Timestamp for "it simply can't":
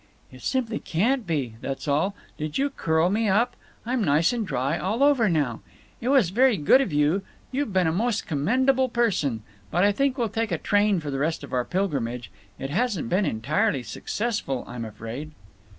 0.31-1.27